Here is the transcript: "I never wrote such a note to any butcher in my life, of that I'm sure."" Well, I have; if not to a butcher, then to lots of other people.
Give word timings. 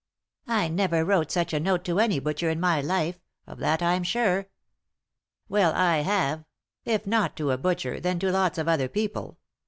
"I 0.47 0.67
never 0.67 1.05
wrote 1.05 1.29
such 1.29 1.53
a 1.53 1.59
note 1.59 1.83
to 1.85 1.99
any 1.99 2.17
butcher 2.17 2.49
in 2.49 2.59
my 2.59 2.81
life, 2.81 3.19
of 3.45 3.59
that 3.59 3.83
I'm 3.83 4.01
sure."" 4.01 4.49
Well, 5.47 5.73
I 5.75 5.97
have; 5.97 6.43
if 6.85 7.05
not 7.05 7.35
to 7.35 7.51
a 7.51 7.57
butcher, 7.59 7.99
then 7.99 8.17
to 8.17 8.31
lots 8.31 8.57
of 8.57 8.67
other 8.67 8.87
people. 8.87 9.37